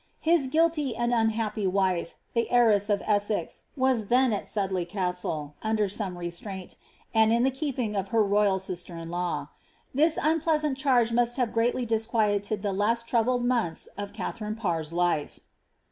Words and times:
His 0.21 0.47
guilty 0.47 0.95
and 0.95 1.13
un 1.13 1.29
h^py 1.33 1.67
wife, 1.69 2.15
the 2.33 2.49
heiress 2.49 2.89
of 2.89 3.03
Essex, 3.05 3.65
was 3.77 4.07
then 4.07 4.33
at 4.33 4.47
Sudley 4.47 4.83
Castle, 4.83 5.53
under 5.61 5.87
■ome 5.87 6.17
restraint, 6.17 6.75
and 7.13 7.31
in 7.31 7.43
the 7.43 7.51
keeping 7.51 7.95
of 7.95 8.07
her 8.07 8.23
royal 8.23 8.57
sister 8.57 8.97
in 8.97 9.11
law. 9.11 9.49
This 9.93 10.17
onideasant 10.17 10.77
charge 10.77 11.11
must 11.11 11.37
have 11.37 11.53
greatly 11.53 11.85
disquieted 11.85 12.63
tlie 12.63 12.75
last 12.75 13.05
troubled 13.07 13.45
months 13.45 13.85
of 13.95 14.11
Katharine 14.11 14.55
Parr's 14.55 14.91
life.' 14.91 15.39